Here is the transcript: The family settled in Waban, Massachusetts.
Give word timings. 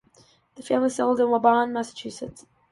The 0.55 0.63
family 0.63 0.89
settled 0.89 1.19
in 1.19 1.27
Waban, 1.29 1.73
Massachusetts. 1.73 2.47